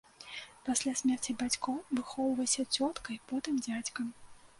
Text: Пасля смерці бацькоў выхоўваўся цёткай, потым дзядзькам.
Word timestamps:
Пасля 0.67 0.93
смерці 1.01 1.35
бацькоў 1.41 1.77
выхоўваўся 1.97 2.65
цёткай, 2.79 3.21
потым 3.33 3.61
дзядзькам. 3.67 4.07